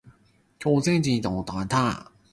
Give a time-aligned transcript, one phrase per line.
[0.03, 0.15] 佢撚人呀，
[0.71, 2.05] 唔止一鑊㗎